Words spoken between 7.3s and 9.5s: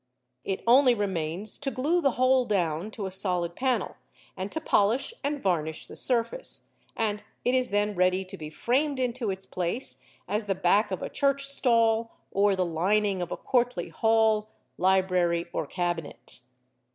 it is then ready to be framed into its